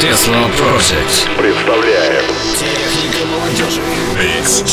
[0.00, 2.24] Tesla Project представляет
[2.58, 3.82] Техника молодежи.
[4.16, 4.64] Mix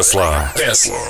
[0.00, 0.50] Tesla.
[0.56, 1.09] Tesla.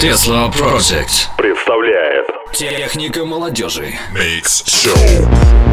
[0.00, 1.28] Tesla Project.
[1.36, 3.98] Представляет Техника молодежи.
[4.14, 5.69] Mix Show.